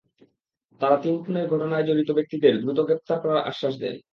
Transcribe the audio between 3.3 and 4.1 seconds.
আশ্বাস দেন।